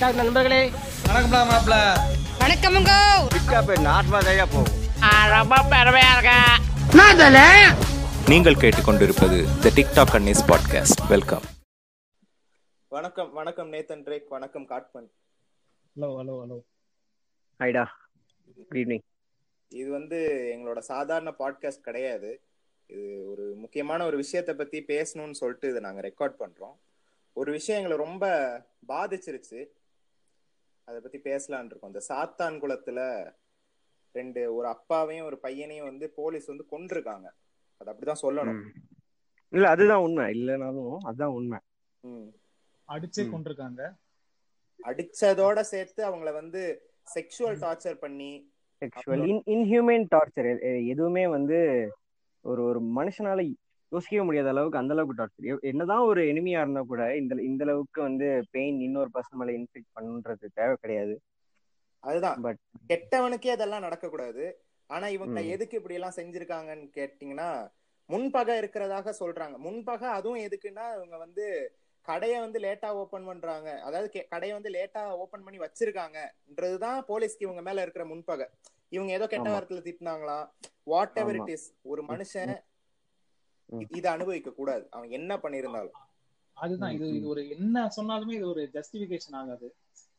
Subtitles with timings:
[0.00, 0.58] TikTok நண்பர்களே
[1.06, 1.74] வணக்கம்டா மாப்ள.
[2.42, 2.92] வணக்கமுங்க
[8.28, 11.42] நீங்கள் கேட்டுக்கொண்டிருப்பது the TikTok Annie's podcast welcome
[12.88, 15.10] வணக்கம் வணக்கம் நேத்தன் ட்ரேக் வணக்கம் காட்மன்
[15.96, 16.58] ஹலோ ஹலோ ஹலோ
[17.60, 17.84] ஹைடா.
[18.56, 19.04] குட் ஈவினிங்
[19.68, 20.20] இது வந்து
[20.56, 22.40] எங்களோட சாதாரண பாட்காஸ்ட் கிடையாது.
[22.86, 26.74] இது ஒரு முக்கியமான ஒரு விஷயத்தை பத்தி பேசணும்னு சொல்லிட்டு இதை நாங்க ரெக்கார்ட் பண்றோம்.
[27.32, 28.24] ஒரு விஷயம் எங்களை ரொம்ப
[28.88, 29.60] பாதிச்சிருச்சு.
[30.90, 31.90] அதை பத்தி பேசலாம்னு இருக்கோம்.
[31.92, 33.00] இந்த சாத்தான் குளத்துல
[34.14, 37.28] ரெண்டு ஒரு அப்பாவையும் ஒரு பையனையும் வந்து போலீஸ் வந்து கொண்டிருக்காங்க
[37.80, 38.62] அது அப்படிதான் சொல்லணும்.
[39.52, 40.24] இல்ல அதுதான் உண்மை.
[40.32, 41.58] இல்லனாலும் அதுதான் உண்மை.
[42.88, 43.24] அடிச்சே.
[43.32, 43.82] கொண்டிருக்காங்க
[44.80, 46.62] அடிச்சதோட சேர்த்து அவங்கள வந்து
[47.14, 48.30] செக்ஷுவல் டார்ச்சர் பண்ணி
[48.82, 50.48] செக்ஷுவல் இன் இன்ஹியூமன் டார்ச்சர்
[50.86, 51.58] எதுவுமே வந்து
[52.44, 53.40] ஒரு ஒரு மனுஷனால
[53.92, 58.26] யோசிக்கவே முடியாத அளவுக்கு அந்த அளவுக்கு டார்ச்சர் என்னதான் ஒரு எனிமியா இருந்தா கூட இந்த இந்த அளவுக்கு வந்து
[58.50, 61.14] பெயின் இன்னொரு பர்சன் மேல இன்ஃபிக்ட் பண்ணுன்றது தேவை கிடையாது
[62.02, 64.44] அதுதான் பட் கெட்டவனுக்கே அதெல்லாம் நடக்கக்கூடாது
[64.90, 65.40] ஆனா இவங்க.
[65.54, 67.50] எதுக்கு இப்படி எல்லாம் செஞ்சிருக்காங்கன்னு கேட்டீங்கன்னா
[68.08, 71.44] முன்பகை இருக்கிறதாக சொல்றாங்க முன்பகை அதுவும் எதுக்குன்னா இவங்க வந்து
[72.06, 77.82] கடையை வந்து லேட்டா ஓபன் பண்றாங்க அதாவது கடையை வந்து லேட்டா ஓபன் பண்ணி வச்சிருக்காங்கன்றதுதான் போலீஸ்க்கு இவங்க மேல
[77.82, 78.46] இருக்கிற முன்பகை
[78.88, 79.48] இவங்க ஏதோ கெட்ட.
[79.50, 80.46] வாரத்துல திட்டினாங்களாம்
[80.84, 81.38] வாட் எவர்.
[81.40, 82.52] இட் இஸ் ஒரு மனுஷன்.
[83.90, 85.90] இதை அனுபவிக்க கூடாது அவன் என்ன பண்ணிருந்தாலும்
[86.52, 89.74] அதுதான் இது இது ஒரு என்ன சொன்னாலுமே இது ஒரு ஜஸ்டிபிகேஷன் ஆகாது.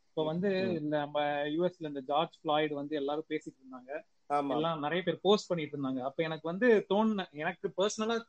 [0.10, 0.50] இப்போ வந்து.
[0.82, 4.02] இந்த நம்ம யூஎஸ்ல இந்த ஜார்ஜ் ஃபிளாய்டு வந்து எல்லாரும் பேசிட்டு இருந்தாங்க.
[4.54, 6.00] எல்லாம் நிறைய பேர் போஸ்ட் பண்ணிட்டு இருந்தாங்க.
[6.02, 8.22] அப்ப எனக்கு வந்து தோணுன எனக்கு பர்சனலா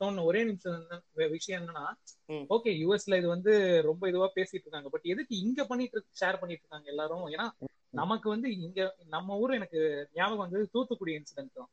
[0.00, 1.84] தோணுன ஒரே நிமிஷம் என்ன- விஷயம் என்னன்னா.
[2.32, 4.88] ஓகே யூஎஸ்ல இது வந்து ரொம்ப இதுவா பேசிட்டு இருக்காங்க.
[4.88, 7.28] பட் எதுக்கு இங்க பண்ணிட்டு ஷேர் பண்ணிட்டு இருக்காங்க எல்லாரும்?
[7.28, 7.50] ஏன்னா
[7.90, 11.70] நமக்கு வந்து இங்க நம்ம ஊர் எனக்கு ஞாபகம் வந்து தூத்துக்குடி இன்சிடென்ட் தான்.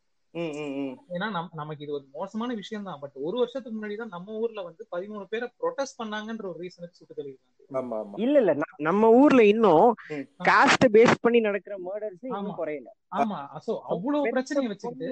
[1.10, 4.62] ஏன்னா நம் நமக்கு இது ஒரு மோசமான விஷயம் தான் பட் ஒரு வருஷத்துக்கு முன்னாடி தான் நம்ம ஊர்ல
[4.64, 7.34] வந்து பதிமூணு பேரை ப்ரொடெஸ்ட் பண்ணாங்கன்ற ஒரு ரீசனுக்கு சுட்டு
[7.72, 8.54] ஆமா இல்ல இல்ல.
[8.80, 9.90] நம்ம ஊர்ல இன்னும்.
[10.46, 12.24] காஸ்ட் பேஸ் பண்ணி நடக்கிற மர்டர்ஸ்.
[12.24, 12.90] இன்னும் குறையல.
[13.18, 13.38] ஆமா.
[13.66, 15.10] சோ அவ்வளவு பிரச்சனையை வச்சுக்கிட்டு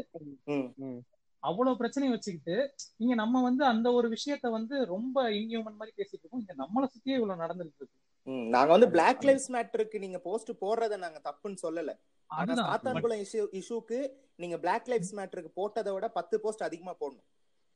[0.53, 0.69] ம்.
[0.85, 0.99] ம்.
[1.43, 2.55] அவ்வளவு பிரச்சனையை வச்சுக்கிட்டு
[2.97, 6.43] இங்க நம்ம வந்து அந்த ஒரு விஷயத்த வந்து ரொம்ப இன்ஹியூமன் மாதிரி பேசிட்டு இருக்கோம்.
[6.43, 7.95] இங்க நம்மளை சுத்தியே இவ்வளவு நடந்துட்டு இருக்கு.
[8.27, 11.99] நாங்க வந்து பிளாக் லைவ்ஸ் மேட்டருக்கு நீங்க போஸ்ட் போடுறத நாங்க தப்புன்னு சொல்லல.
[12.25, 17.27] ஆனா சாத்தான்குளம் இஷ்யூ இஷ்யூக்கு நீங்க பிளாக் லைவ்ஸ் மேட்டருக்கு போட்டதை விட பத்து போஸ்ட் அதிகமா போடணும்.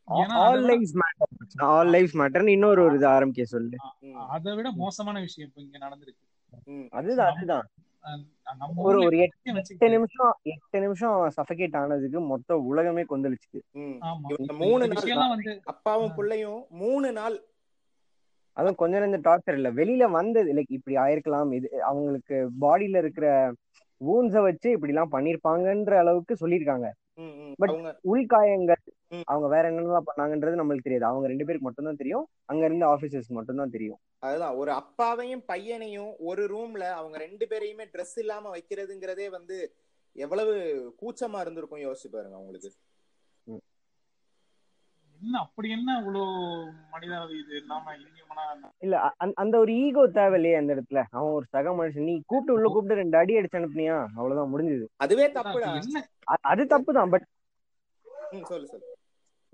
[0.08, 3.78] ஏன்னா all lifes matter all lifes மேட்டர்னு இன்னொரு ஒரு இது ஆரம்பிக்க சொல்லு.
[4.30, 6.26] அதை விட மோசமான விஷயம் இப்ப இங்க நடந்திருக்கு.
[6.64, 6.86] ம்.
[6.90, 7.70] அதுதான் அதுதான்.
[8.76, 13.60] ஒரு ஒரு எட்டு நிமிஷம் எட்டு நிமிஷம் சஃபகேட் ஆனதுக்கு மொத்த உலகமே கொந்தளிச்சுது.
[14.58, 17.51] மூணு நாள் அப்பாவும் பிள்ளையும் மூணு நாள்
[18.58, 19.72] அதுவும் கொஞ்ச நெஞ்ச டார்ச்சர் இல்ல.
[19.72, 21.54] வெளியில வந்தது லைக் இப்படி ஆயிருக்கலாம்.
[21.54, 23.28] இது அவங்களுக்கு பாடியில இருக்கிற
[24.02, 26.88] வூன்ஸ வச்சு இப்படி எல்லாம் பண்ணிருப்பாங்கன்ற அளவுக்கு சொல்லியிருக்காங்க.
[27.62, 28.82] அவங்க உள்காயங்கள்.
[29.24, 31.06] அவங்க வேற என்னென்னலாம் பண்ணாங்கன்றது நம்மளுக்கு தெரியாது.
[31.06, 32.26] அவங்க ரெண்டு பேருக்கு மட்டும்தான் தெரியும்.
[32.46, 34.00] அங்க இருந்த ஆபீசர்ஸ் மட்டும்தான் தெரியும்.
[34.20, 34.56] அதுதான்.
[34.56, 39.58] ஒரு அப்பாவையும் பையனையும் ஒரு ரூம்ல அவங்க ரெண்டு பேரையுமே Dress இல்லாம வைக்கிறதுங்கிறதே வந்து
[40.16, 40.54] எவ்வளவு
[41.02, 42.72] கூச்சமா இருந்திருக்கும் யோசிச்சு பாருங்க அவங்களுக்கு.
[45.24, 46.26] என்ன அப்படி என்ன இவ்வளவு
[46.92, 47.96] மனிதாவி இது இல்லாம
[48.80, 51.04] இல்ல அந்த- ஒரு ஈகோ தேவையில்லையே அந்த இடத்துல.
[51.10, 52.04] அவன் ஒரு சக மனுஷன்.
[52.04, 54.08] நீ கூப்பிட்டு உள்ள கூப்பிட்டு ரெண்டு அடி அடிச்சு அனுப்புனியா?
[54.16, 54.86] அவ்வளவுதான் முடிஞ்சது.
[54.96, 55.32] அதுவே
[56.32, 57.26] அ- அது தப்பு தான் பட்
[58.44, 58.98] சொல்லு சொல்லு.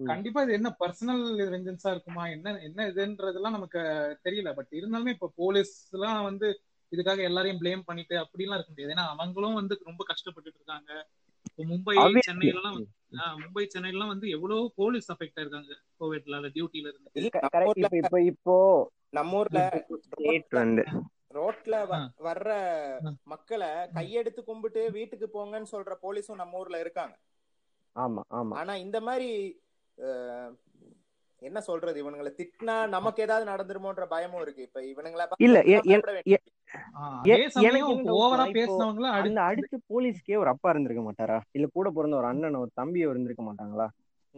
[0.04, 2.28] கண்டிப்பா இது என்ன பர்சனல் வெஞ்சன்ஸா இருக்குமா?
[2.28, 3.80] என்ன என்ன இதுன்றதெல்லாம் நமக்கு
[4.24, 4.54] தெரியல.
[4.54, 6.62] பட் இருந்தாலுமே இப்ப போலீஸ் எல்லாம் வந்து
[6.96, 8.94] இதுக்காக எல்லாரையும் ப்ளேம் பண்ணிட்டு அப்படிலாம் இருக்க முடியாது.
[8.94, 11.08] ஏன்னா அவங்களும் வந்து ரொம்ப கஷ்டப்பட்டுட்டு இருக்காங்க.
[11.64, 11.96] மும்பை.
[12.22, 12.78] சென்னையில எல்லாம்
[13.38, 17.30] மும்பை சென்னையில எல்லாம் வந்து எவ்வளவு போலீஸ் அஃபெக்ட் ஆயிருக்காங்க கோவிட்ல டியூட்டில இருந்து
[17.80, 18.56] இப்ப இப்ப இப்போ
[19.10, 19.62] நம்ம ஊர்ல
[20.54, 20.84] வந்து
[21.32, 21.78] ரோட்ல.
[22.20, 22.50] வர்ற.
[23.24, 27.16] மக்களை கையெடுத்து கும்பிட்டு வீட்டுக்கு போங்கன்னு சொல்ற போலீஸும் நம்ம ஊர்ல இருக்காங்க
[27.96, 29.30] ஆமா ஆமா ஆனா இந்த மாதிரி
[31.42, 32.04] என்ன சொல்றது?
[32.04, 34.62] இவனுங்களை திட்டினா நமக்கு ஏதாவது நடந்துருமோன்ற பயமும் இருக்கு.
[34.62, 35.92] இப்ப இவனுங்களை இல்ல, எனக்கு
[39.42, 41.42] அடுத்து போலீஸ்க்கே ஒரு அப்பா இருந்திருக்க மாட்டாரா?
[41.52, 43.88] இல்ல கூட பிறந்த ஒரு அண்ணன் ஒரு தம்பியோ இருந்திருக்க மாட்டாங்களா.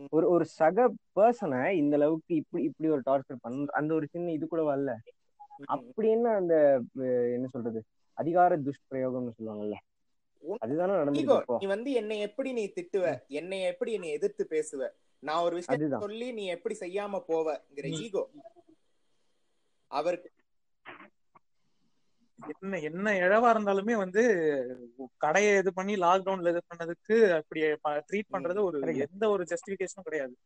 [0.09, 4.47] ஒரு ஒரு சக பர்சனை இந்த அளவுக்கு இப்படி இப்படி ஒரு டார்ச்சர் பண்ண அந்த ஒரு சின்ன இது
[4.47, 4.95] கூட வரல.
[5.57, 5.65] ம்.
[5.65, 6.81] அப்படி என்ன அந்த
[7.33, 7.83] என்ன சொல்றது?
[8.13, 9.75] அதிகார துஷ்பிரயோகம்னு சொல்லுவாங்கல்ல.
[10.57, 11.59] அதுதானே இப்போ.
[11.59, 13.21] நீ வந்து என்னை எப்படி நீ திட்டுவ?
[13.27, 14.93] என்னை எப்படி நீ எதிர்த்து பேசுவ?
[15.19, 15.99] நான் ஒரு விஷயம் அதுதான்.
[15.99, 18.29] சொல்லி நீ எப்படி செய்யாம போவங்கிற ஈகோ
[19.87, 20.31] அவருக்கு
[22.61, 24.21] என்ன என்ன இழவா இருந்தாலுமே வந்து
[25.17, 27.61] கடையை இது பண்ணி லாக்டவுன்ல இது பண்ணதுக்கு அப்படி
[28.11, 28.79] ட்ரீட் பண்றது ஒரு.
[29.11, 30.37] எந்த ஒரு ஜஸ்டிபிகேஷனும் கிடையாது.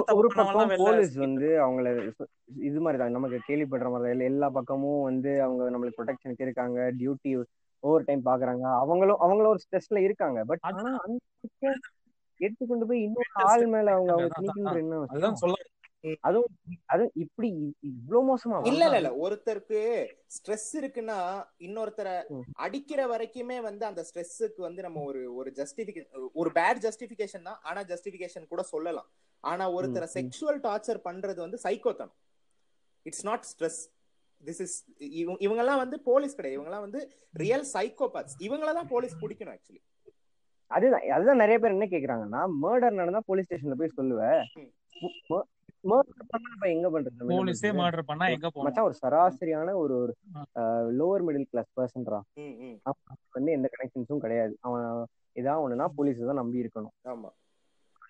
[0.00, 0.04] ஒரு-
[0.34, 2.12] பக்கம் போலீஸ் வந்து அவங்கள
[2.60, 3.10] இது மாதிரி தான்.
[3.10, 4.02] நமக்கு கேள்விப்படுற மாதிரி தான்.
[4.02, 7.42] எல்லா- எல்லா பக்கமும் வந்து அவங்க நம்மளுக்கு ப்ரொடெக்ஷனுக்கு இருக்காங்க டியூட்டி
[7.78, 8.60] ஓவர் டைம் பாக்குறாங்க.
[8.60, 10.44] அவங்களும் அவங்களும் ஒரு ஸ்ட்ரெஸ்ல இருக்காங்க.
[10.44, 10.58] பட்
[12.36, 14.98] அது- எடுத்து கொண்டு போய் இன்னொரு ஆள் மேல அவங்க அவங்க அதான், திணிக்கின்ற என்ன.
[16.20, 16.52] அதுவும்
[16.86, 17.48] அதுவும் இப்படி
[17.80, 19.28] இவ்வளவு மோசமா இல்ல இல்ல இல்ல.
[19.28, 19.78] ஒருத்தருக்கு
[20.34, 21.16] ஸ்ட்ரெஸ் இருக்குன்னா
[21.58, 22.12] இன்னொருத்தரை.
[22.56, 27.58] அடிக்கிற வரைக்குமே வந்து அந்த ஸ்ட்ரெஸ்ஸுக்கு வந்து நம்ம ஒரு ஒரு ஜஸ்டிபிகேஷன் ஒரு பேட் ஜஸ்டிபிகேஷன் தான்.
[27.62, 29.08] ஆனா ஜஸ்டிபிகேஷன் கூட சொல்லலாம்.
[29.44, 30.08] ஆனா ஒருத்தரை.
[30.14, 32.14] செக்ஷுவல் டார்ச்சர் பண்றது வந்து சைக்கோத்தனம்
[33.06, 33.80] it's not stress
[34.40, 34.76] this is
[35.40, 36.54] இவங்க எல்லாம் வந்து போலீஸ் கிடையாது.
[36.54, 37.02] இவங்க எல்லாம் வந்து
[37.34, 39.82] ரியல் சைக்கோபாத்ஸ் இவங்கள தான் போலீஸ் பிடிக்கணும் ஆக்சுவலி
[40.70, 44.40] அதுதான் அதுதான் நிறைய பேர் என்ன கேக்குறாங்கன்னா மர்டர் நடந்தா போலீஸ் ஸ்டேஷன்ல போய் சொல்லுவேன்
[46.68, 47.16] எங்க பண்றது?
[47.16, 47.80] நம்ம என்ன போலீஸே பண்றது?
[47.80, 48.66] மர்டர் பண்ணா எங்க போகணும்?
[48.66, 50.12] மச்சான் ஒரு சராசரியான ஒரு ஒரு
[50.98, 52.76] லோவர் மிடில் கிளாஸ் பர்சன்டா ம் ம்.
[53.34, 54.54] வந்து எந்த கனெக்ஷன்ஸும் கிடையாது.
[54.62, 54.86] அவன்
[55.36, 56.94] ஏதாவது ஒண்ணுனா போலீஸ் தான் நம்பி இருக்கணும்.
[57.06, 57.30] ஆமா.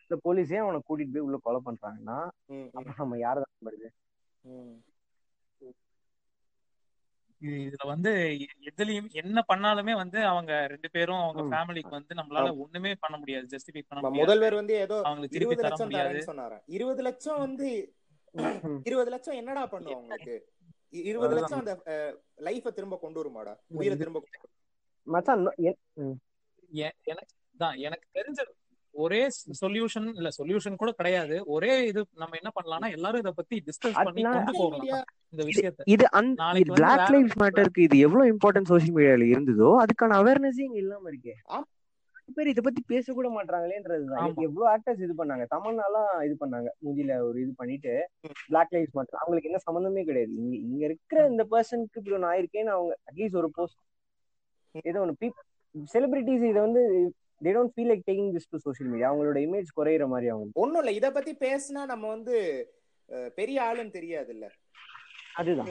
[0.03, 2.19] இந்த போலீஸே அவனை கூட்டிட்டு போய் உள்ள கொலை பண்றாங்கன்னா
[3.00, 3.56] நம்ம யாரை தான்
[7.42, 8.10] இதுல வந்து
[8.70, 11.42] எதுலயும் என்ன பண்ணாலுமே வந்து அவங்க ரெண்டு பேரும் அவங்க.
[11.52, 15.62] ஃபேமிலிக்கு வந்து நம்மளால ஒண்ணுமே பண்ண முடியாது ஜஸ்டிஃபை பண்ண முடியாது முதல்வர் வந்து ஏதோ அவங்களுக்கு திருப்பி இருபது
[15.62, 17.70] தர லட்சம் முடியாது இருபது லட்சம் வந்து.
[18.82, 20.36] இருபது லட்சம் என்னடா பண்ணும் அவங்களுக்கு
[21.04, 21.34] இருபது.
[21.34, 21.74] லட்சம் அந்த
[22.38, 24.52] லைஃப திரும்ப கொண்டு வருமாடா உயிரை திரும்ப கொண்டு வரும்.
[25.06, 25.44] மச்சான்
[27.12, 28.40] எனக்கு தான் எனக்கு தெரிஞ்ச
[28.96, 29.20] ஒரே
[29.60, 31.37] சொல்யூஷன் இல்ல சொல்யூஷன் கூட கிடையாது.
[31.54, 34.98] ஒரே இது நம்ம என்ன பண்ணலாம்னா எல்லாரும் இத பத்தி டிஸ்கஸ் பண்ணி கொண்டு Social போகலாம் media
[35.32, 35.87] இந்த விஷயத்த.
[35.94, 36.04] இது
[36.43, 41.10] நாளைக்கு பிளாக் வேற லைஃப்ஸ் மேட்டருக்கு இது எவ்வளவு இம்பார்ட்டன்ட் சோஷியல் மீடியால இருந்ததோ அதுக்கான அவேர்னஸே இங்க இல்லாம
[41.12, 41.34] இருக்கே.
[42.37, 44.31] பேர் இத பத்தி பேச கூட மாட்டாங்களேன்றதுதான்.
[44.46, 45.44] எவ்வளவு ஆக்டர்ஸ் இது பண்ணாங்க?
[45.52, 46.69] தமன்னாலாம் இது பண்ணாங்க.
[46.84, 47.93] மூஞ்சில ஒரு இது பண்ணிட்டு
[48.48, 50.32] பிளாக் லைஃப்ஸ் மேட்டர் அவங்களுக்கு என்ன சம்மந்தமே கிடையாது.
[50.43, 53.78] இங்க இங்க இருக்கிற இந்த பர்சனுக்கு இப்படி ஒன்று ஆயிருக்கேன்னு அவங்க அட்லீஸ்ட் ஒரு போஸ்ட்
[54.90, 55.38] ஏதோ பீப்
[55.93, 56.82] செலிபிரிட்டிஸ் இதை வந்து
[57.40, 60.80] they don't feel like taking this to social media அவங்களோட இமேஜ் குறையிற மாதிரி அவங்க ஒண்ணும்
[60.82, 60.92] இல்ல.
[60.92, 62.36] இத பத்தி பேசினா நம்ம வந்து
[63.36, 64.46] பெரிய ஆளுன்னு தெரியாது இல்ல
[65.34, 65.68] அதுதான்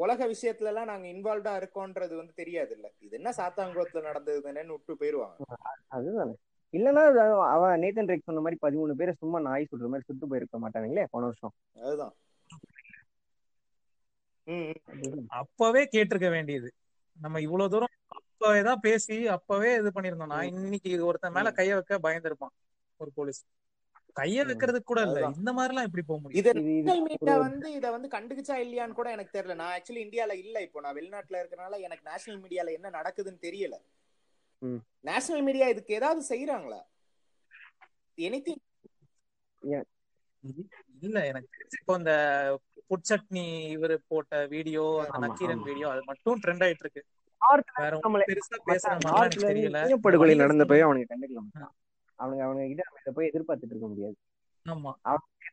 [0.00, 4.94] உலக விஷயத்துல எல்லாம் நாங்க இன்வால்வ்டா இருக்கோன்றது வந்து தெரியாது இல்ல இது என்ன சாத்தாங்குளத்துல நடந்தது தானேன்னு விட்டு
[5.00, 5.58] போயிருவாங்க
[5.90, 6.34] அதுதானே.
[6.74, 7.02] இல்லைன்னா
[7.54, 11.26] அவன் நேத்தன் ரேக் சொன்ன மாதிரி பதிமூணு பேரை சும்மா நாய் சுடுற மாதிரி சுட்டு போயிருக்க மாட்டானுங்களே போன
[11.26, 11.54] வருஷம்.
[11.82, 12.14] அதுதான்.
[15.38, 16.68] அப்பவே கேட்டிருக்க வேண்டியது.
[17.16, 17.94] நம்ம இவ்வளவு தூரம்
[18.40, 22.52] அப்பவே தான் பேசி அப்பவே இது பண்ணிருந்தோம்னா இன்னைக்கு ஒருத்தன் மேல கைய வைக்க பயந்திருப்பான்
[23.00, 23.40] ஒரு போலீஸ்.
[24.16, 25.18] கைய வைக்கிறதுக்கு கூட இல்ல.
[25.36, 26.38] இந்த மாதிரி எல்லாம் எப்படி போக முடியும்?
[27.16, 29.56] இது வந்து இத வந்து கண்டுக்குச்சா இல்லையான்னு கூட எனக்கு தெரியல.
[29.60, 30.80] நான் ஆக்சுவலி இந்தியால இல்ல இப்போ.
[30.80, 33.76] நான் வெளிநாட்டுல இருக்கறனால எனக்கு நேஷனல் மீடியால என்ன நடக்குதுன்னு தெரியல.
[34.62, 34.80] ம்.
[35.04, 36.80] நேஷனல் மீடியா இதுக்கு ஏதாவது செய்யறாங்களா
[38.18, 38.64] எனிதிங்
[41.02, 41.48] இல்ல எனக்கு
[41.78, 42.12] இப்போ இந்த
[42.90, 43.44] புட்சட்னி
[43.74, 45.64] இவரு போட்ட வீடியோ அந்த நக்கீரன்.
[45.68, 47.02] வீடியோ அது மட்டும் ட்ரெண்ட் ஆயிட்டு இருக்கு.
[50.40, 51.74] நடந்த சங்கம் போய் அவனுக்கு கண்டுக்கல மச்சான்.
[52.18, 54.16] அவனுங்க அவனுங்க கிட்ட நம்ம போய் எதிர்பார்த்துட்டு இருக்க முடியாது.
[54.66, 54.92] ஆமா.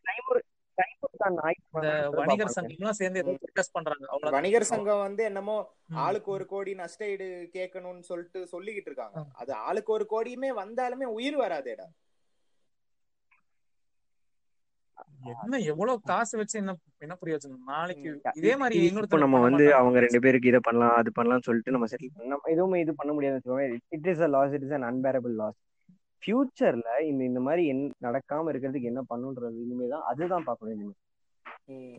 [0.06, 0.42] டைமர்
[0.78, 4.06] டைமர் தான் நாய் இந்த வணிகர் சங்கம்லாம் சேர்ந்து ப்ரொடெஸ்ட் பண்றாங்க.
[4.30, 5.57] வணிகர் சங்கம் வந்து என்னமோ.
[5.94, 9.25] ஆளுக்கு ஒரு கோடி நஷ்ட ஈடு கேட்கணும்னு சொல்லிட்டு சொல்லிக்கிட்டு இருக்காங்க.
[9.34, 11.88] அது ஆளுக்கு ஒரு கோடியுமே வந்தாலுமே உயிர் வராதேடா.
[15.35, 16.71] என்ன எவ்வளவு காசு வச்சு என்ன
[17.01, 18.09] என்ன பிரயோஜனம் நாளைக்கு.
[18.39, 19.65] இதே மாதிரி இப்போ இன்னொருத்தர் நம்ம வந்து.
[19.79, 23.13] அவங்க ரெண்டு பேருக்கு இதை பண்ணலாம் அது பண்ணலாம் சொல்லிட்டு நம்ம செட்டில் பண்ண நம்ம எதுவுமே இது பண்ண
[23.13, 25.57] முடியாது it is a loss it is an unbearable loss
[26.24, 30.95] ஃபியூச்சர்ல இந்த இந்த மாதிரி என் நடக்காம இருக்கிறதுக்கு என்ன பண்ணுன்றது இனிமே தான் அதுதான் பார்க்கணும் இனிமே.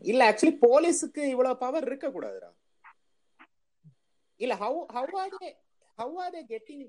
[0.05, 2.49] இல்ல ஆக்சுவலி போலீஸுக்கு இவ்வளவு பவர் இருக்க கூடாதுடா
[4.39, 5.49] இல்ல how how are they
[5.97, 6.83] how are they getting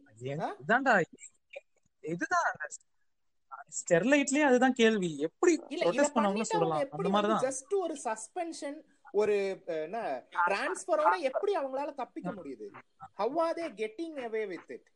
[2.04, 2.46] இதுதான்
[3.78, 5.10] ஸ்டெர்லைட்லயே அதுதான் கேள்வி.
[5.18, 6.86] எப்படி ப்ரொடெஸ்ட் அவங்க சொல்லலாம்.
[6.90, 7.44] அந்த மாதிரிதான்.
[7.48, 8.78] ஜஸ்ட் ஒரு சஸ்பென்ஷன்
[9.12, 9.36] ஒரு
[9.66, 9.98] என்ன
[10.46, 12.66] டிரான்ஸ்பரோட எப்படி அவங்களால தப்பிக்க முடியுது?
[13.14, 14.86] How are they getting away with it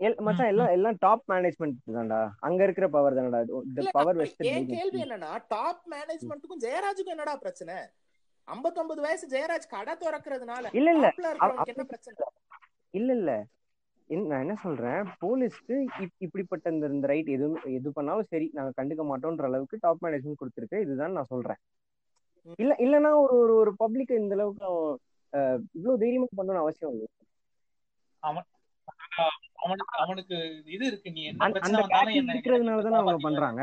[0.00, 2.20] L மச்சான் எல்லாம் எல்லாம் டாப் மேனேஜ்மெண்ட் தான்டா.
[2.40, 3.40] அங்க இருக்கிற பவர் தானடா.
[3.90, 7.76] பவர் வெஸ்ட் என் கேள்வி என்னன்னா டாப் மேனேஜ்மெண்ட்டுக்கும் ஜெயராஜுக்கும் என்னடா பிரச்சனை?
[8.48, 11.08] 59 வயசு ஜெயராஜ் கடை திறக்கிறதுனால இல்ல இல்ல.
[11.64, 12.16] என்ன பிரச்சனை?
[12.94, 13.32] இல்ல இல்ல.
[14.10, 15.02] நான் என்ன சொல்றேன்?
[15.20, 20.04] போலீஸ்க்கு இப்- இப்படிப்பட்ட இந்த இந்த ரைட் எது எது பண்ணாலும் சரி நாங்க கண்டுக்க மாட்டோம்ன்ற அளவுக்கு டாப்
[20.04, 20.80] மேனேஜ்மெண்ட் கொடுத்துருக்கு.
[20.80, 21.60] இதுதான் நான் சொல்றேன்.
[22.56, 24.66] இல்ல இல்லனா ஒரு ஒரு ஒரு பப்ளிக் இந்த அளவுக்கு
[25.72, 27.08] இவ்வளவு தைரியமா பண்ணணும்னு அவசியம் இல்லை
[28.18, 30.36] அவனுக்கு அவனுக்கு
[30.66, 31.10] இது இருக்கு.
[31.10, 31.48] நீ என்ன
[32.34, 33.62] இருக்கிறதுனால தானே அவங்க பண்றாங்க.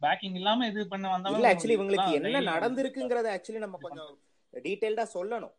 [0.00, 4.18] பேக்கிங் இல்லாம இது பண்ண வந்தவன் இல்ல ஆக்சுவலி இவங்களுக்கு என்ன நடந்திருக்குங்கறத ஆக்சுவலி நம்ம கொஞ்சம்
[4.52, 5.54] டீடைல்டா சொல்லணும்.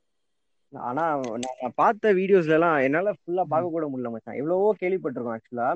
[0.73, 1.03] ஆனா
[1.43, 4.39] நான் பார்த்த வீடியோஸ்ல எல்லாம் என்னால ஃபுல்லா பார்க்க கூட முடியல மச்சான்.
[4.41, 5.69] எவ்வளவோ கேள்விப்பட்டிருக்கோம் ஆக்சுவலா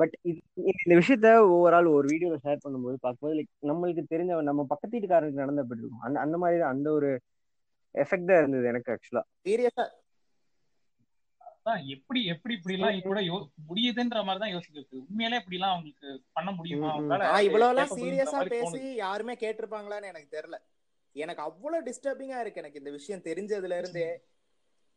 [0.00, 0.14] பட்
[0.82, 5.84] இந்த விஷயத்த ஓவரால் ஒரு வீடியோல ஷேர் பண்ணும்போது பார்க்கும்போது லைக் நம்மளுக்கு தெரிஞ்ச நம்ம பக்கத்து வீட்டுக்காரனுக்கு நடந்தப்பட்டு
[5.84, 6.04] இருக்கும்.
[6.08, 7.10] அந்த அந்த மாதிரி அந்த ஒரு
[7.94, 9.86] எஃபெக்ட் தான் இருந்தது எனக்கு ஆக்சுவலா சீரியஸா
[11.94, 13.20] எப்படி எப்படி இப்படி எல்லாம் கூட
[13.70, 14.94] முடியுதுன்ற மாதிரி தான் யோசிக்கிறது.
[15.08, 16.90] உண்மையிலே இப்படி எல்லாம் அவங்களுக்கு பண்ண முடியுமா?
[17.48, 18.80] இவ்வளவு எல்லாம் சீரியஸா பேசி.
[19.04, 20.58] யாருமே கேட்டிருப்பாங்களான்னு எனக்கு தெரியல.
[21.16, 24.08] எனக்கு அவ்வளவு டிஸ்டர்பிங்கா இருக்கு எனக்கு இந்த விஷயம் தெரிஞ்சதுல இருந்தே.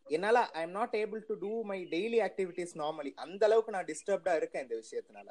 [0.08, 4.36] என்னால I am not able to do my daily activities normally அந்த அளவுக்கு நான் டிஸ்டர்ப்டா
[4.36, 5.28] இருக்கேன் இந்த விஷயத்தினால.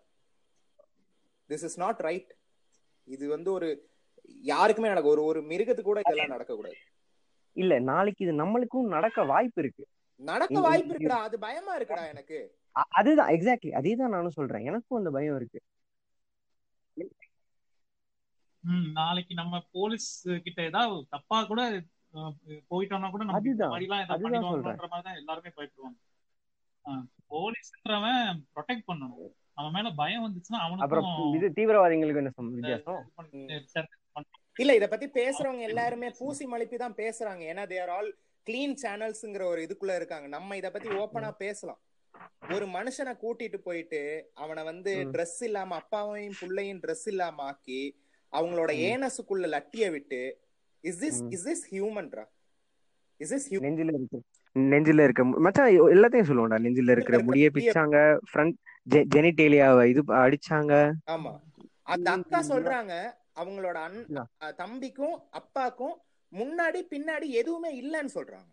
[1.51, 2.31] திஸ் இஸ் நாட் ரைட்
[3.09, 3.69] இது வந்து ஒரு
[4.43, 6.79] யாருக்குமே நடக்க ஒரு ஒரு மிருகத்துக்கு கூட இதெல்லாம் நடக்கக்கூடாது.
[7.57, 9.85] இல்ல நாளைக்கு இது நம்மளுக்கும் நடக்க வாய்ப்பு இருக்கு.
[10.21, 12.39] நடக்க வாய்ப்பு இருக்குடா அது பயமா இருக்குடா எனக்கு.
[12.89, 14.65] அதுதான் எக்ஸாக்ட்லி அதே தான் நானும் சொல்றேன்.
[14.65, 15.61] எனக்கும் அந்த பயம் இருக்கு.
[18.93, 21.83] நாளைக்கு நம்ம போலீஸ் கிட்ட ஏதாவது தப்பா கூட
[22.71, 23.41] போயிட்டோம்னா கூட நம்ம
[25.15, 26.11] எல்லாருமே பயப்படுவாங்க
[27.31, 29.33] போலீஸ்ன்றவன் ப்ரொடெக்ட் பண்ணணும்.
[29.55, 33.13] அவன் மேல பயம் வந்துச்சுன்னா அப்புறம் அவனுக்கும் இது தீவிரவாதிகளுக்கு என்ன சம்- வித்தியாசம்?
[34.59, 37.43] இல்ல இத பத்தி பேசுறவங்க எல்லாருமே பூசி மலிப்பி தான் பேசுறாங்க.
[37.43, 38.17] ஏன்னா தேர் ஆல்
[38.51, 40.29] கிளீன் சேனல்ஸ்ங்கிற ஒரு இதுக்குள்ள இருக்காங்க.
[40.29, 41.81] நம்ம இத பத்தி ஓப்பனா பேசலாம்.
[42.51, 44.97] ஒரு மனுஷனை கூட்டிட்டு போயிட்டு அவனை வந்து.
[45.13, 48.01] Dress இல்லாம அப்பாவையும் புள்ளையும் Dress இல்லாம ஆக்கி
[48.33, 48.71] அவங்களோட.
[48.89, 50.21] ஏனஸுக்குள்ள லட்டிய விட்டு
[50.81, 51.21] இஸ் திஸ்.
[51.29, 52.25] இஸ் திஸ் ஹியூமன்ரா
[53.21, 54.19] இஸ் திஸ் நெஞ்சில இருக்கு.
[54.57, 55.25] நெஞ்சில இருக்க.
[55.25, 56.59] மச்சான் எல்லாத்தையும் சொல்லுவோம்டா.
[56.65, 57.97] நெஞ்சில இருக்கிற முடிய பிச்சாங்க
[58.33, 58.57] ஃப்ரண்ட்
[58.91, 60.73] ஜெனிடேலியாவை இது அடிச்சாங்க.
[61.11, 61.33] ஆமா.
[61.83, 62.93] அந்த அக்கா சொல்றாங்க
[63.41, 64.25] அவங்களோட அண் இல்ல.
[64.41, 65.95] அஹ் தம்பிக்கும் அப்பாக்கும்
[66.33, 68.51] முன்னாடி பின்னாடி எதுவுமே இல்லைன்னு சொல்றாங்க.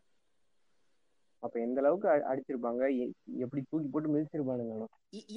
[1.44, 2.84] அப்ப எந்த அளவுக்கு அடிச்சிருப்பாங்க?
[3.38, 4.88] எப்படி தூக்கி போட்டு மிதிச்சிருப்பானுங்க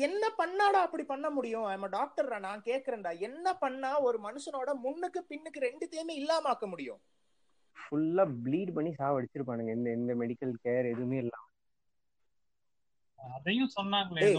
[0.03, 1.65] என்ன பண்ணாடா அப்படி பண்ண முடியும்?
[1.65, 3.13] ஐம் டாக்டர்டா நான் கேக்குறேன்டா.
[3.21, 7.01] என்ன பண்ணா ஒரு மனுஷனோட முன்னுக்கு பின்னுக்கு ரெண்டுத்தையுமே இல்லாம ஆக்க முடியும்?
[7.77, 11.47] ஃபுல்லா ப்ளீட் பண்ணி சாவடிச்சிருப்பானுங்க எந்த எந்த மெடிக்கல் கேர் எதுவுமே இல்லாம.
[13.19, 14.31] அதையும் சொன்னாங்களே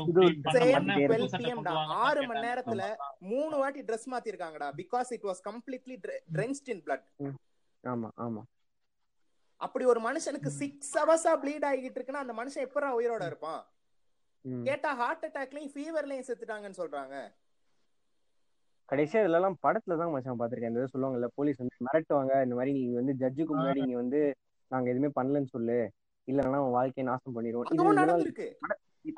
[2.00, 2.22] ஆறு.
[2.28, 3.08] மணி நேரத்துல ஆமா.
[3.28, 4.70] மூணு வாட்டி dress மாத்திருக்காங்கடா.
[4.82, 5.98] Because it was completely
[6.36, 7.08] drenched in blood
[7.84, 8.42] ஆமா ஆமா.
[9.66, 13.62] அப்படி ஒரு மனுஷனுக்கு சிக்ஸ் ஹவர்ஸா ப்ளீட் ஆகிட்டு இருக்குன்னா அந்த மனுஷன் எப்படா உயிரோட இருப்பான்.
[14.68, 17.16] கேட்டா ஹார்ட் அட்டாக்லயும் ஃபீவர்லயும் செத்துட்டாங்கன்னு சொல்றாங்க.
[18.90, 22.34] கடைசியா இதுல எல்லாம் படத்துல தான் மச்சான் பாத்திருக்கேன் இந்த சொல்லுவாங்கல்ல போலீஸ் வந்து மிரட்டுவாங்க.
[22.46, 24.22] இந்த மாதிரி நீங்க வந்து ஜட்ஜுக்கு முன்னாடி நீங்க வந்து
[24.72, 25.78] நாங்க எதுவுமே பண்ணலன்னு சொல்லு.
[26.28, 28.22] இல்லன்னா உன் வாழ்க்கையை நாசம் பண்ணிடுவோம் இதெல்லாம்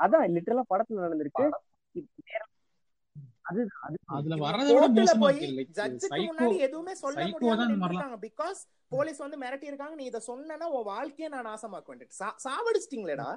[0.05, 1.45] அதான் லிட்டரலா படத்துல நடந்திருக்கு.
[8.25, 8.61] பிகாஸ்
[8.93, 13.29] போலீஸ் வந்து மிரட்டி இருக்காங்க நீ இத சொன்னனா உன் வாழ்க்கையை நான் நாசமாக்க வேண்டியது சாவடிச்சிட்டீங்களேடா.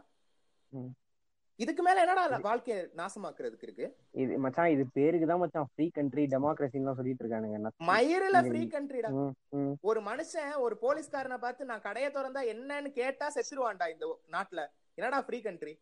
[1.61, 3.87] இதுக்கு மேல என்னடா வாழ்க்கையை நாசமாக்குறதுக்கு இருக்கு?
[4.23, 7.73] இது மச்சான் இது பேருக்கு தான் மச்சான் ஃப்ரீ கண்ட்ரி டெமோக்ரஸின்னு சொல்லிட்டு இருக்கானுங்க.
[7.91, 9.11] மயிரில ஃப்ரீ கண்ட்ரிடா.
[9.91, 14.65] ஒரு மனுஷன் ஒரு போலீஸ்காரனை பார்த்து நான் கடையை திறந்தா என்னன்னு கேட்டா செத்துருவான்டா இந்த நாட்டுல.
[14.99, 15.75] என்னடா ஃப்ரீ கண்ட்ரி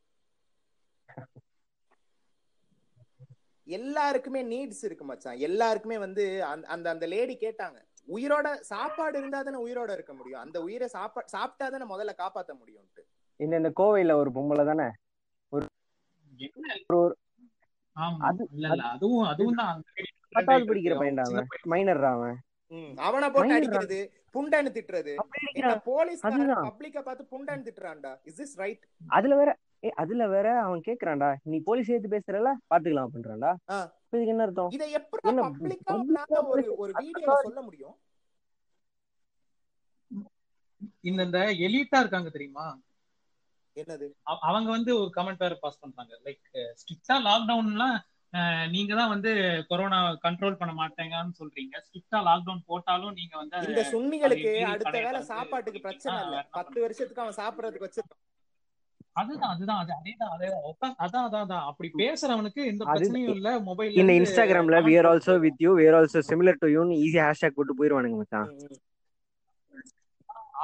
[3.66, 5.37] எல்லாருக்குமே நீட்ஸ் இருக்கு மச்சான்.
[5.38, 10.40] எல்லாருக்குமே வந்து அந்த அந்த அந்த லேடி கேட்டாங்க உயிரோட சாப்பாடு இருந்தா தானே உயிரோட இருக்க முடியும்?
[10.40, 13.02] அந்த உயிரை சாப்பா சாப்பிட்டா தானே முதல்ல காப்பாத்த முடியும்ட்டு
[13.40, 14.87] இந்த இந்த கோவையில ஒரு பொம்பளை தானே?
[15.52, 17.14] ஒரு-
[18.82, 19.82] அதுவும் அதுவும் தான்.
[20.30, 21.46] பத்தாவது படிக்கிற சின்ன அவன்.
[21.62, 21.70] பையன்.
[21.70, 22.37] மைனர்ரா அவன்.
[22.96, 23.54] அவனை போட்டு.
[23.54, 23.99] அடிக்கிறது
[24.35, 25.12] புண்டன்னு திட்டுறது
[26.20, 26.64] அதுதான்.
[26.68, 29.50] பப்ளிக்க பார்த்து புண்டன்னு திட்டுறான்டா இஸ் திஸ் ரைட் அதுல வேற
[29.85, 31.37] ஏ அதுல வேற அவன் கேக்குறான்டா.
[31.42, 33.52] நீ போலீஸ் ஏத்து பேசுறல பாத்துக்கலாம் அப்படின்றான்டா.
[33.64, 34.71] இப்ப இதுக்கு என்ன அர்த்தம்?
[34.71, 37.97] இதை எப்படி ஒரு வீடியோல சொல்ல முடியும்?
[41.00, 42.78] இந்த இந்த எலிட்டா இருக்காங்க தெரியுமா?
[43.76, 44.06] என்னது?
[44.23, 46.21] அவ- அவங்க வந்து ஒரு கமெண்ட் வேற பாஸ் பண்றாங்க.
[46.25, 49.30] லைக் ஸ்ட்ரிக்டா லாக்டவுன்லாம் நீங்க தான் வந்து
[49.68, 51.75] கொரோனா கண்ட்ரோல் பண்ண மாட்டேங்கன்னு சொல்றீங்க.
[51.87, 56.49] ஸ்ட்ரிக்டா லாக்டவுன் போட்டாலும் நீங்க வந்து இந்த சுன்னிகளுக்கு அடுத்த திறந்து சாப்பாட்டுக்கு பிரச்சனை இல்ல.
[56.50, 58.25] பத்து வருஷத்துக்கு அவன் சாப்பிடறதுக்கு வச்சிருக்கான்.
[59.16, 60.64] அதுதான் அதுதான் அது அதேதான் அதேதான்
[61.04, 61.64] அதான் அதான் அதான்.
[61.64, 63.50] அப்படி பேசுறவனுக்கு எந்த பிரச்சனையும் இல்ல.
[63.61, 65.73] மொபைல் இந்த இன்ஸ்டாகிராம்ல we are also with you.
[65.78, 66.82] We are also similar to you.
[67.04, 68.50] Easy hashtag போட்டு போயிருவானுங்க மச்சான்.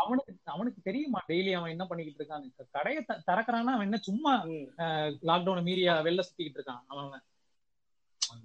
[0.00, 4.32] அவனுக்கு அவனுக்கு தெரியுமா டெய்லி அவன் என்ன பண்ணிக்கிட்டு இருக்கான் கடையை திறக்கறான்னா அவன் என்ன சும்மா
[5.22, 7.06] லாக்டவுன் மீறி வெளில சுத்திக்கிட்டு இருக்கான் அவன்.
[7.06, 7.24] அவன்.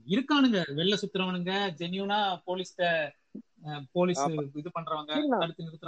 [0.08, 0.60] இருக்கானுங்க.
[0.80, 1.54] வெளில சுத்துறவனுங்க.
[1.80, 2.84] ஜென்யூனா போலீஸ்ட
[3.96, 4.42] போலீஸ் ஆமா.
[4.62, 5.28] இது பண்றவங்க சரி,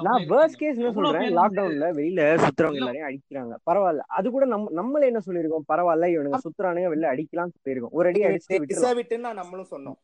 [0.08, 1.18] நான் வேர்ஸ்ட் கேஸ் என்ன சொல்றேன்.
[1.18, 2.80] பேர் லாக்டவுன்ல வெளியில சுத்துறவங்க.
[2.82, 3.56] எல்லாரையும் அடிக்கிறாங்க.
[3.70, 4.04] பரவாயில்ல.
[4.18, 8.58] அது கூட நம்ம நம்மள என்ன சொல்லிருக்கோம் பரவாயில்ல இவனுங்க சுத்துறானுங்க வெளில அடிக்கலாம் சொல்லிருக்கோம் ஒரு அடி அடிச்சு
[8.58, 10.00] இட்னு நம்மளும் சொன்னோம்.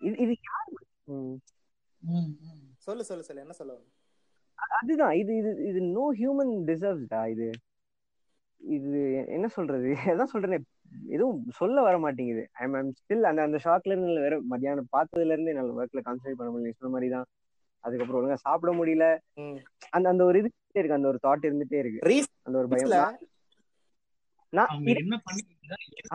[0.00, 0.74] இது இது யாரு.
[2.86, 3.42] சொல்லு சொல்லு சொல்லு.
[3.44, 3.88] என்ன சொல்ல வந்த?
[4.78, 5.14] அதுதான்.
[5.20, 7.48] இது இது இது நோ ஹியூமன் டிசர்வ்ஸ்டா இது?
[8.60, 9.00] இது
[9.36, 9.88] என்ன சொல்றது?
[10.14, 10.58] அதான் சொல்றேனே.
[11.14, 12.42] எதுவும் சொல்ல வர மாட்டேங்குது.
[12.52, 16.50] ஐ எம் ஸ்டில் அந்த அந்த ஷாக்ல இருந்து வேற மத்தியானம் பார்த்ததுல இருந்து என்னால ஒர்க்ல கான்சென்ட்ரேட் பண்ண
[16.52, 16.76] முடியல.
[16.78, 17.26] சொன்ன மாதிரி தான்
[17.84, 19.06] அதுக்கப்புறம் ஒழுங்கா சாப்பிட முடியல.
[19.90, 20.98] அந்த அந்த ஒரு இது இருக்கு.
[20.98, 22.00] அந்த ஒரு தாட் இருந்துட்டே இருக்கு.
[22.46, 23.18] அந்த ஒரு பயம்.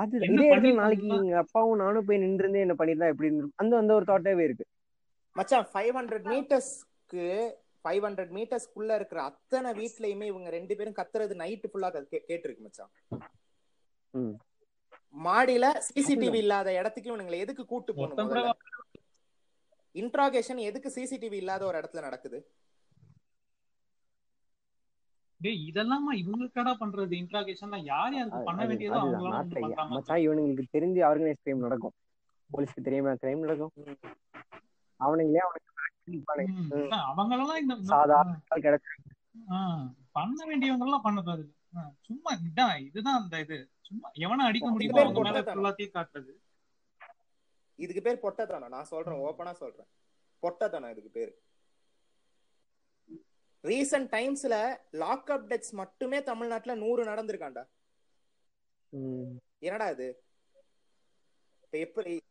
[0.01, 3.59] அது இதே இடத்துல நாளைக்கு எங்க அப்பாவும் நானும் போய் நின்று என்ன பண்ணிருந்தா எப்படி இருந்திருக்கும்?
[3.63, 4.65] அந்த அந்த ஒரு தாட்டாவே இருக்கு.
[5.35, 7.25] மச்சான் ஃபைவ் ஹண்ட்ரட் மீட்டர்ஸ்க்கு
[7.85, 11.89] ஃபைவ் ஹண்ட்ரட் மீட்டர்ஸ்க்குள்ள இருக்கிற அத்தனை வீட்லயுமே இவங்க ரெண்டு பேரும் கத்துறது நைட்டு ஃபுல்லா
[12.29, 12.91] கேட்டிருக்கு மச்சான்.
[14.13, 14.35] ம்.
[15.15, 18.59] மாடியில சிசிடிவி இல்லாத இடத்துக்கு இவனுங்களை எதுக்கு கூட்டு போகணும்
[19.95, 22.37] இன்ட்ராகேஷன் எதுக்கு சிசிடிவி இல்லாத ஒரு இடத்துல நடக்குது?
[25.41, 27.13] டேய் இதெல்லாமா இவங்களுக்காடா பண்றது?
[27.19, 31.95] இன்ட்ராகேஷன்லாம் யார் யாருக்கு பண்ண வேண்டியதோ அவங்களாம் மச்சான் இவனுங்களுக்கு தெரிஞ்சு ஆர்கனைஸ் கிரைம் நடக்கும்.
[32.49, 33.73] போலீஸ்க்கு தெரியாம கிரைம் நடக்கும்.
[34.99, 35.69] அவனுங்களே அவனுக்கு
[37.07, 38.93] அவங்களெல்லாம் இந்த சாதாரண ஆள் கிடைச்சு
[39.51, 39.57] ஆ,
[40.13, 41.43] பண்ண வேண்டியவங்க எல்லாம் பண்ணது
[42.01, 43.71] சும்மா இதான் இதுதான் அந்த இது.
[43.81, 45.03] சும்மா எவனை அடிக்க முடியுமோ.
[45.03, 46.33] ஃபுல்லாத்தையும் காட்டுறது.
[47.75, 49.87] இதுக்கு பேர் பொட்டத்தனம் நான் சொல்றேன் ஓப்பனா சொல்றேன்.
[50.43, 51.33] பொட்டத்தனம் இதுக்கு பேர்.
[53.63, 57.63] ரீசன்ட் டைம்ஸ்ல லாக் அப் டெத்ஸ் மட்டுமே தமிழ்நாட்டுல நூறு நடந்திருக்காண்டா.
[59.59, 60.23] என்னடா இது?
[61.63, 62.21] இப்ப எப்படி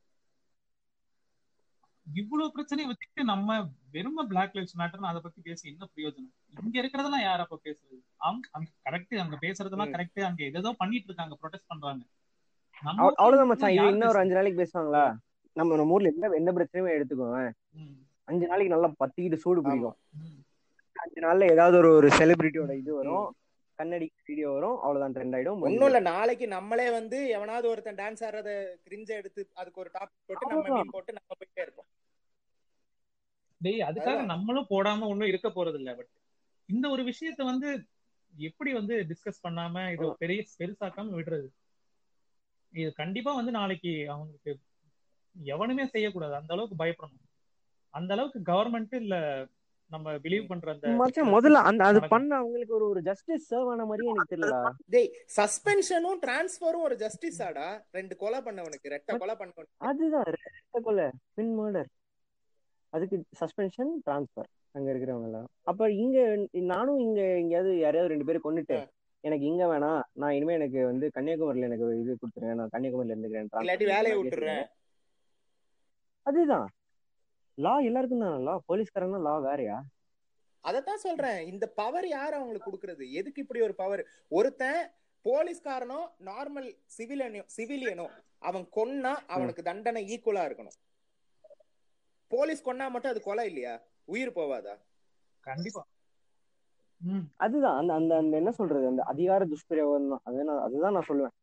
[2.14, 3.57] இவ்வளவு பிரச்சனையை வச்சுட்டு நம்ம
[3.93, 6.33] வெறும பிளாக் லைஃப்ஸ் மேட்டர்னு அதை பத்தி பேசி என்ன பிரயோஜனம்?
[6.62, 7.99] இங்க இருக்கிறதெல்லாம் யார் அப்ப பேசுறது?
[8.17, 9.93] அவங்க அங்க கரெக்ட் அங்க பேசுறதெல்லாம்.
[9.95, 12.02] கரெக்ட் அங்க ஏதோ பண்ணிட்டு இருக்காங்க ப்ரொடெஸ்ட் பண்றாங்க.
[12.83, 13.71] அவ்வளவுதான் மச்சான்.
[13.71, 14.25] இது யார் இன்னும் ஒரு பேசுறது?
[14.25, 15.05] அஞ்சு நாளைக்கு பேசுவாங்களா?
[15.57, 17.40] நம்ம நம்ம ஊர்ல எந்த எந்த பிரச்சனையுமே எடுத்துக்கோங்க.
[18.29, 19.97] அஞ்சு நாளைக்கு நல்லா பத்திக்கிட்டு சூடு பிடிக்கும்.
[20.97, 23.29] அஞ்சு நாள்ல ஏதாவது ஒரு ஒரு செலிபிரிட்டியோட இது வரும்.
[23.79, 24.79] கண்ணடி வீடியோ வரும்.
[24.79, 25.61] அவ்வளவுதான் ட்ரெண்ட் ஆயிடும்.
[25.67, 26.00] ஒண்ணும் இல்ல.
[26.00, 28.50] நாளைக்கு நம்மளே வந்து எவனாவது ஒருத்தன் டான்ஸ் ஆடுறத
[28.87, 31.88] கிரிஞ்ச எடுத்து அதுக்கு ஒரு டாபிக் போட்டு நம்ம போட்டு நம்ம போயிட்டே இருப்போம்.
[33.61, 34.25] டேய் அதுக்காக.
[34.25, 36.12] நம்மளும் போடாம ஒண்ணும் இருக்க போறது இல்ல பட்
[36.67, 37.71] இந்த ஒரு விஷயத்த வந்து
[38.38, 41.49] எப்படி வந்து டிஸ்கஸ் பண்ணாம இது பெரிய பெருசாக்காம விடுறது?
[42.73, 44.52] இது கண்டிப்பா வந்து நாளைக்கு அவங்களுக்கு
[45.45, 46.35] எவனுமே செய்யக்கூடாது.
[46.35, 47.26] அந்த அளவுக்கு பயப்படணும்.
[47.95, 49.47] அந்த அளவுக்கு கவர்மெண்ட் இல்ல
[49.90, 52.00] நம்ம பிலீவ் பண்ற அந்த மச்சான் முதல்ல அந்த அது.
[52.09, 54.71] பண்ண அவங்களுக்கு ஒரு ஒரு ஜஸ்டிஸ் சர்வ் ஆன மாதிரியே எனக்கு தெரியலடா.
[54.95, 57.69] டேய் சஸ்பென்ஷனும் டிரான்ஸ்ஃபரும் ஒரு ஜஸ்டிஸ் ஆடா.
[57.90, 59.81] ரெண்டு கொலை பண்ணவனுக்கு ரெட்ட கொலை பண்ணவனுக்கு.
[59.90, 61.90] அதுதான் ரெட்ட கொலை பின் மர்டர்
[62.92, 65.49] அதுக்கு சஸ்பென்ஷன் டிரான்ஸ்ஃபர் அங்க இருக்கிறவங்க எல்லாம்.
[65.70, 66.18] அப்ப இங்க
[66.73, 68.78] நானும் இங்க எங்கேயாவது யாரையாவது ரெண்டு பேரும் கொண்டுட்டு
[69.25, 74.18] எனக்கு இங்க வேணாம் நான் இனிமே எனக்கு வந்து கன்னியாகுமரியில எனக்கு இது கொடுத்துருங்க நான் கன்னியாகுமரியில இருந்துக்கிறேன் வேலையை
[74.20, 74.64] விட்டுறேன்
[76.26, 76.68] அதுதான்.
[77.59, 79.78] லா எல்லாருக்கும் தான் லா போலீஸ்காரங்க லா வேறயா?
[80.64, 81.40] அதத்தான் சொல்றேன்.
[81.50, 83.04] இந்த பவர் யார் அவங்களுக்கு கொடுக்கறது?
[83.18, 84.02] எதுக்கு இப்படி ஒரு பவர்
[84.38, 84.80] ஒருத்தன்
[85.25, 88.06] போலீஸ்காரனோ நார்மல் சிவிலியனோ சிவிலியனோ
[88.49, 90.76] அவன் கொன்னா அவனுக்கு தண்டனை ஈக்குவலா இருக்கணும்.
[92.30, 93.75] போலீஸ் கொன்னா மட்டும் அது கொலை இல்லையா?
[94.12, 94.75] உயிர் போவாதா?
[95.44, 95.83] கண்டிப்பா.
[97.44, 97.76] அதுதான்.
[97.81, 98.87] அந்த அந்த அந்த என்ன சொல்றது?
[98.92, 100.24] அந்த அதிகார துஷ்பிரயோகம் தான்.
[100.28, 101.37] அது நான் அதுதான் நான் சொல்லுவேன்.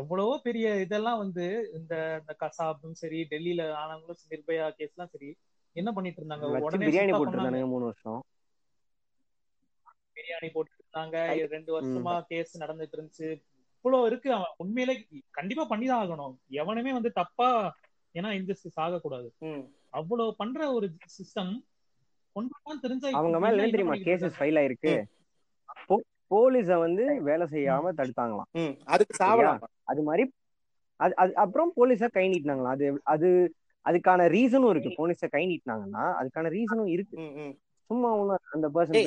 [0.00, 1.44] எவ்வளவோ பெரிய இதெல்லாம் வந்து
[1.78, 5.30] இந்த இந்த கசாப்பும் சரி டெல்லியில ஆனவங்களும் நிர்பயா கேஸ் எல்லாம் சரி
[5.76, 6.46] என்ன பண்ணிட்டு இருந்தாங்க?
[6.66, 7.62] உடனே பிரியாணி பண்ணாங்க.
[7.72, 8.20] மூணு வருஷம்.
[10.16, 11.16] பிரியாணி போட்டு இருந்தாங்க
[11.54, 13.28] ரெண்டு வருஷமா கேஸ் நடந்துட்டு இருந்துச்சு.
[13.84, 14.28] இவ்வளவு இருக்கு.
[14.38, 14.94] அவன் உண்மையிலே
[15.38, 16.34] கண்டிப்பா பண்ணிதான் ஆகணும்.
[16.62, 17.48] எவனுமே வந்து தப்பா
[18.14, 19.32] ஏன்னா இன்ஜஸ்டிஸ் ஆகக்கூடாது.
[19.90, 21.68] அவ்வளவு பண்ற ஒரு சிஸ்டம்
[22.80, 24.32] தெரிஞ்சா அவங்க மேல தெரியுமா கேசஸ்?
[24.38, 25.02] ஃபைல் ஆயிருக்கு?
[25.88, 28.76] போ- போலீஸ வந்து வேலை செய்யாம தடுத்தாங்களாம்.
[28.84, 29.58] அதுக்கு சாவலாம்?
[29.82, 30.32] அது மாதிரி
[30.96, 32.64] அது அது அப்புறம் போலீஸ கை நீட்டினாங்களாம்.
[32.64, 34.88] அது அது அதுக்கான ரீசனும் இருக்கு.
[34.98, 37.16] போலீஸ கை நீட்டினாங்கன்னா அதுக்கான ரீசனும் இருக்கு.
[37.86, 39.02] சும்மா ஒண்ணும் அந்த பர்சன்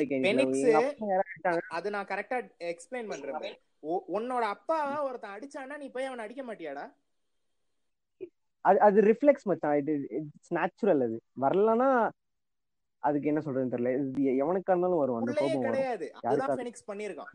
[0.71, 1.57] அப்பா.
[1.69, 3.57] அது நான் கரெக்டா எக்ஸ்பிளைன் பண்றேன்
[4.13, 6.93] உன்னோட அப்பாவை ஒருத்தன் அடிச்சான்னா நீ போய் அவனை அடிக்க மாட்டியாடா?
[8.65, 9.77] அது அது ரிஃப்ளெக்ஸ் மச்சான்.
[9.81, 11.17] இது இட்ஸ் நேச்சுரல் அது.
[11.41, 11.89] வரலன்னா
[13.03, 13.91] அதுக்கு என்ன சொல்றதுன்னு தெரியல.
[14.43, 15.17] எவனுக்கா இருந்தாலும் வரும்.
[15.19, 16.05] அந்த கோபம் கிடையாது.
[16.21, 17.33] அதுதான் ஃபெனிக்ஸ் பண்ணிருக்கான்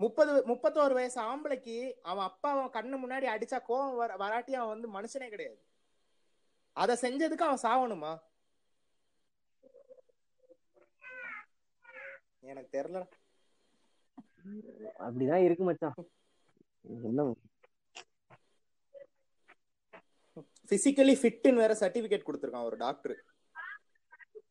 [0.00, 4.88] முப்பது முப்பத்தோரு வயசு ஆம்பளைக்கு அவன் அப்பா அவன் கண்ணு முன்னாடி அடிச்சா கோவம் வர வராட்டி அவன் வந்து
[4.96, 5.60] மனுஷனே கிடையாது.
[6.76, 8.12] அத செஞ்சதுக்கு அவன் சாவணுமா?
[12.50, 13.00] எனக்கு தெரியல
[15.06, 15.96] அப்படிதான் இருக்கு மச்சான்.
[17.08, 17.20] என்ன
[20.68, 23.16] பிசிக்கலி ஃபிட்னு வேற சர்டிபிகேட் கொடுத்துருக்கான் ஒரு டாக்டர்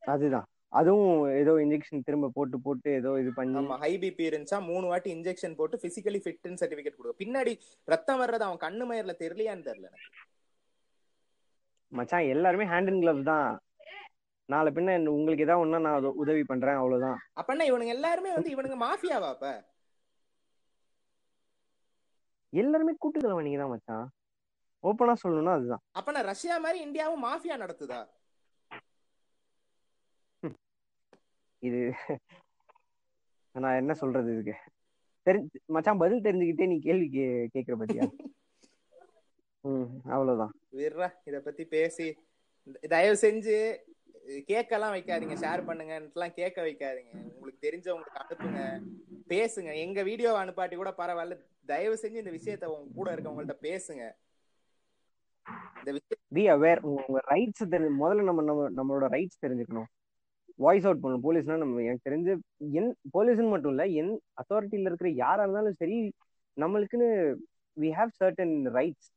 [0.08, 0.48] அதுதான்.
[0.70, 5.16] அதுவும் ஏதோ இன்ஜெக்ஷன் திரும்ப போட்டு போட்டு ஏதோ இது பண்ணி நம்ம ஹை பிபி இருந்துச்சா மூணு வாட்டி
[5.16, 9.90] இன்ஜெக்ஷன் போட்டு பிசிக்கலி ஃபிட்னு சர்டிபிகேட் கொடுக்கும் பின்னாடி ரத்தம் வர்றது அவன் கண்ணு மயர்ல தெரியலையான்னு தெரியல.
[11.92, 13.50] மச்சான் எல்லாருமே ஹேண்ட் அண்ட் கிளவ் தான்.
[14.50, 17.20] நாளை பின்ன உங்களுக்கு ஏதாவது ஒண்ணா நான் உத- உதவி பண்றேன் அவ்வளவுதான்.
[17.36, 19.48] அப்பன்னா இவனுங்க எல்லாருமே வந்து இவனுங்க மாஃபியாவா அப்ப?
[22.54, 24.06] எல்லாருமே கூட்டுக்கல நீங்க தான் மச்சான்.
[24.88, 25.84] ஓப்பனா சொல்லணும்னா அதுதான்.
[26.00, 28.00] அப்பனா ரஷ்யா மாதிரி இந்தியாவும் மாஃபியா நடத்துதா?
[31.62, 31.80] இது
[33.56, 34.56] நான் என்ன சொல்றது இதுக்கு?
[35.28, 37.08] தெரிஞ்சு மச்சான் பதில் தெரிஞ்சுக்கிட்டே நீ கேள்வி
[37.54, 38.06] கேக்குற பத்தியா?
[39.64, 40.54] ம் அவ்வளவுதான்.
[40.80, 42.08] விட்றா இத பத்தி பேசி
[42.94, 43.56] தயவு செஞ்சு
[44.50, 47.14] கேக்கெல்லாம் வைக்காதீங்க ஷேர் பண்ணுங்கன்னுலாம் கேட்க வைக்காதீங்க.
[47.32, 48.62] உங்களுக்கு தெரிஞ்சவங்களுக்கு அனுப்புங்க
[49.34, 49.72] பேசுங்க.
[49.86, 51.36] எங்க வீடியோ அனுப்பாட்டி கூட பரவாயில்ல.
[51.72, 54.04] தயவு செஞ்சு இந்த விஷயத்த உங்க கூட இருக்கவங்கள்ட்ட பேசுங்க.
[56.36, 57.64] பி அவேர் உங்க ரைட்ஸ்
[58.02, 59.90] முதல்ல நம்ம நம்ம நம்மளோட ரைட்ஸ் தெரிஞ்சுக்கணும்.
[60.66, 61.26] வாய்ஸ் அவுட் பண்ணணும்.
[61.28, 62.34] போலீஸ்னா நம்ம எனக்கு தெரிஞ்சு
[62.80, 65.98] என் போலீஸ்னு மட்டும் இல்ல என் அத்தாரிட்டியில இருக்கிற யாரா இருந்தாலும் சரி
[66.58, 67.10] நம்மளுக்குன்னு
[67.78, 69.10] வி ஹாவ் சர்டன் ரைட்ஸ்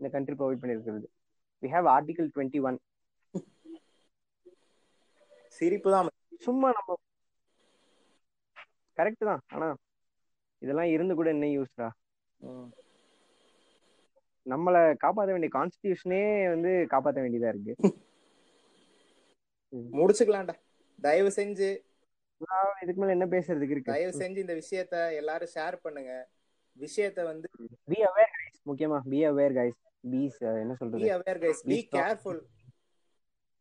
[0.00, 1.06] இந்த கண்ட்ரி ப்ரொவைட் பண்ணியிருக்கிறது.
[1.62, 2.78] We have article twenty one
[5.58, 6.08] சிரிப்பு தான்.
[6.46, 6.96] சும்மா நம்ம
[8.98, 9.42] கரெக்ட் தான்.
[9.54, 9.68] ஆனா
[10.62, 11.86] இதெல்லாம் இருந்து கூட என்ன யூஸ்டா.
[14.46, 17.74] நம்மள காப்பாத்த வேண்டிய கான்ஸ்டிடியூஷனே வந்து காப்பாத்த வேண்டியதா இருக்கு.
[19.92, 20.54] முடிச்சுக்கலாம்டா.
[20.98, 21.68] தயவு செஞ்சு.
[22.82, 26.28] இதுக்கு மேல என்ன பேசுறதுக்கு தயவு இருக்கு செஞ்சு இந்த விஷயத்த எல்லாரும் ஷேர் பண்ணுங்க.
[26.76, 27.48] விஷயத்த வந்து
[27.84, 31.88] பி அவேர் கைஸ் முக்கியமா பி அவேர் கைஸ் பீஸ் என்ன பி சொல்றது aware guys be.
[31.92, 32.42] Careful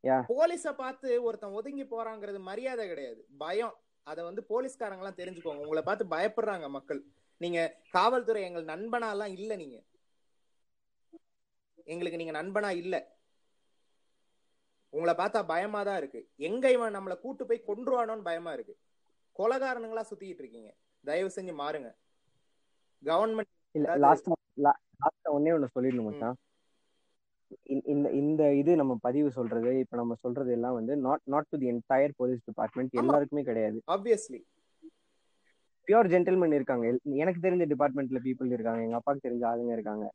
[0.03, 0.23] Yeah.
[0.29, 3.25] போலீஸ பார்த்து ஒருத்தன் ஒதுங்கி போறாங்கிறது மரியாதை கிடையாது.
[3.37, 3.75] பயம்.
[4.03, 5.61] அத வந்து போலீஸ்காரங்க எல்லாம் தெரிஞ்சுக்கோங்க.
[5.61, 7.03] உங்களை பார்த்து பயப்படுறாங்க மக்கள்.
[7.41, 9.77] நீங்க காவல்துறை எங்கள் நண்பனா எல்லாம் இல்ல நீங்க.
[11.87, 13.17] எங்களுக்கு நீங்க நண்பனா இல்ல.
[14.89, 16.29] உங்களை பார்த்தா பயமா தான் இருக்கு.
[16.35, 18.77] எங்க இவன் நம்மளை கூட்டு போய் கொன்றுவானோன்னு பயமா இருக்கு.
[19.37, 20.75] கொலகாரனுங்களா சுத்திட்டு இருக்கீங்க.
[21.03, 21.95] தயவு செஞ்சு மாறுங்க.
[23.03, 24.31] கவர்மெண்ட் இல்ல லாஸ்டா
[24.63, 26.35] லாஸ்டா ஒன்னே ஒண்ணு சொல்லிடணும் மச்சான்.
[27.63, 31.71] இந்த- இந்த இது நம்ம பதிவு சொல்றது இப்ப நம்ம சொல்றது எல்லாம் வந்து not not to the
[31.71, 32.93] entire police department.
[32.93, 33.81] எல்லாருக்குமே கிடையாது.
[33.87, 34.43] ஆப்வியஸ்லி
[35.87, 36.99] பியூர் ஜென்டில்மேன் இருக்காங்க.
[37.03, 38.81] எனக்கு தெரிஞ்ச டிபார்ட்மெண்ட்ல பீப்புள் இருக்காங்க.
[38.81, 40.09] எங்க அப்பாக்கு தெரிஞ்ச ஆளுங்க இருக்காங்க.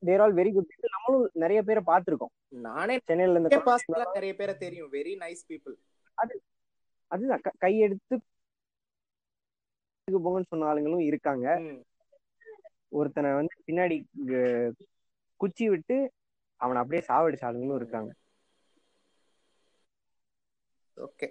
[0.00, 2.34] தேர் ஆல் வெரி குட் நம்மளும் நிறைய பேரை பார்த்திருக்கோம்.
[2.48, 4.92] நானே சென்னையில பாஸ்டா நிறைய பேரை தெரியும்.
[4.92, 5.74] வெரி நைஸ் பீப்புள்
[7.06, 7.40] அதுதான்.
[7.40, 8.16] க- கையெடுத்து
[10.10, 11.62] போங்கன்னு சொன்ன ஆளுங்களும் இருக்காங்க.
[12.88, 14.04] ஒருத்தனை வந்து பின்னாடி
[15.36, 16.10] குச்சி விட்டு
[16.56, 18.12] அவனை அப்படியே சாவடிச்ச ஆளுங்களும் இருக்காங்க.
[20.96, 21.28] Okay.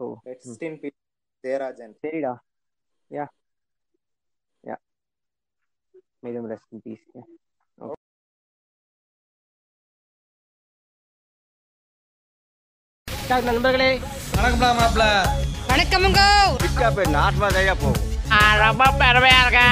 [0.00, 0.98] So rest in peace
[1.44, 1.94] Jayarajan.
[2.02, 2.32] சரிடா.
[3.10, 3.24] யா.
[4.64, 4.76] யா.
[6.24, 7.06] மேதம் ரெஸ்ட் இன் பீஸ்
[13.48, 13.88] நண்பர்களே.
[14.36, 15.02] வணக்கம்டா மாப்ள
[15.70, 16.20] வணக்கமுங்க
[18.62, 19.66] ரொம்ப பெருமையா இருக்கா?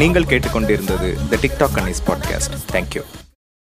[0.00, 3.02] நீங்கள் கேட்டுக்கொண்டிருந்தது the TikTok Annie's podcast thank you